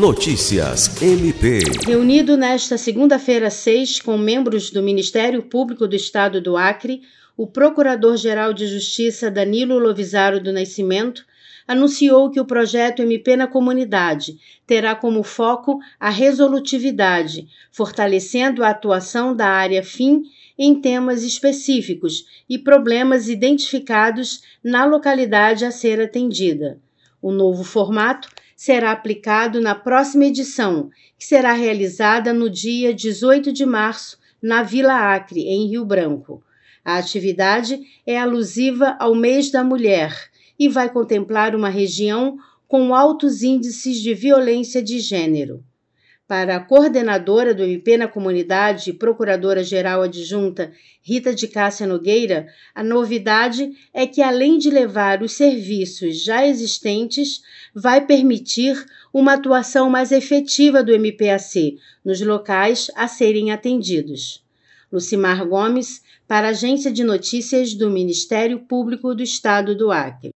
[0.00, 1.58] Notícias MP.
[1.86, 7.02] Reunido nesta segunda-feira 6 com membros do Ministério Público do Estado do Acre,
[7.36, 11.22] o Procurador-Geral de Justiça Danilo Lovisaro do Nascimento
[11.68, 19.36] anunciou que o projeto MP na Comunidade terá como foco a resolutividade, fortalecendo a atuação
[19.36, 20.22] da área FIM
[20.58, 26.80] em temas específicos e problemas identificados na localidade a ser atendida.
[27.20, 28.30] O novo formato
[28.60, 35.14] será aplicado na próxima edição, que será realizada no dia 18 de março, na Vila
[35.14, 36.44] Acre, em Rio Branco.
[36.84, 40.14] A atividade é alusiva ao mês da mulher
[40.58, 42.36] e vai contemplar uma região
[42.68, 45.64] com altos índices de violência de gênero.
[46.30, 50.70] Para a coordenadora do MP na comunidade e procuradora-geral adjunta
[51.02, 57.42] Rita de Cássia Nogueira, a novidade é que, além de levar os serviços já existentes,
[57.74, 58.80] vai permitir
[59.12, 64.40] uma atuação mais efetiva do MPAC nos locais a serem atendidos.
[64.92, 70.30] Lucimar Gomes, para a Agência de Notícias do Ministério Público do Estado do Acre.